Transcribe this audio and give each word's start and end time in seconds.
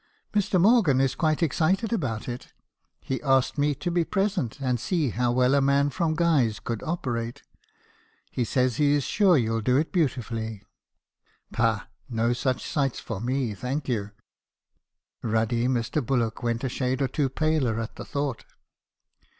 Mr. 0.33 0.59
Morgan 0.59 0.99
is 0.99 1.13
quite 1.13 1.43
excited 1.43 1.93
about 1.93 2.27
it. 2.27 2.53
He 3.01 3.21
asked 3.21 3.59
me 3.59 3.75
to 3.75 3.91
be 3.91 4.03
present, 4.03 4.59
and 4.59 4.79
see 4.79 5.11
how 5.11 5.31
well 5.31 5.53
a 5.53 5.61
man 5.61 5.91
from 5.91 6.15
Guy's 6.15 6.59
could 6.59 6.81
operate: 6.81 7.43
he 8.31 8.43
says 8.43 8.77
he 8.77 8.93
is 8.95 9.03
sure 9.03 9.37
you 9.37 9.51
'11 9.51 9.63
do 9.63 9.77
it 9.77 9.93
beauti 9.93 10.23
fully. 10.23 10.63
Pah! 11.53 11.81
no 12.09 12.33
such 12.33 12.67
sights 12.67 12.99
for 12.99 13.21
me, 13.21 13.53
thank 13.53 13.87
you.' 13.87 14.09
"Ruddy 15.21 15.67
Mr. 15.67 16.03
Bullock 16.03 16.41
went 16.41 16.63
a 16.63 16.69
shade 16.69 17.03
or 17.03 17.07
two 17.07 17.29
paler 17.29 17.79
at 17.79 17.95
the 17.97 18.03
thought. 18.05 18.43